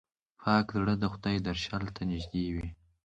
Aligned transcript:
پاک 0.41 0.67
زړه 0.79 0.93
د 0.99 1.03
خدای 1.13 1.37
درشل 1.47 1.83
ته 1.95 2.01
نږدې 2.11 2.45
وي. 2.55 2.67